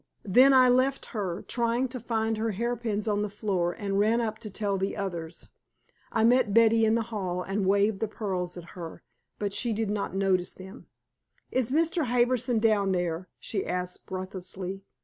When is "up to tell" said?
4.19-4.79